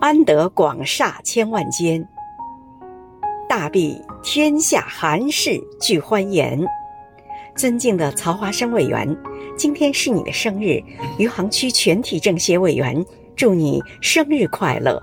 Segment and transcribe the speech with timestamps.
[0.00, 2.06] 安得广厦千万间。
[3.48, 6.62] 大庇天下寒士俱欢颜。
[7.56, 9.16] 尊敬的曹华生委员
[9.56, 10.82] 今天是你的生日
[11.18, 13.04] 余杭区全体政协委员
[13.36, 15.00] 祝你生日快乐。